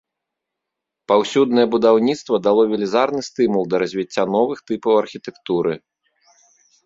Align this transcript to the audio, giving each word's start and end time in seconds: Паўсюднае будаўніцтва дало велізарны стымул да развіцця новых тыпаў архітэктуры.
Паўсюднае 1.11 1.65
будаўніцтва 1.73 2.39
дало 2.47 2.63
велізарны 2.71 3.21
стымул 3.29 3.63
да 3.73 3.81
развіцця 3.83 4.23
новых 4.37 4.57
тыпаў 4.71 4.93
архітэктуры. 5.03 5.73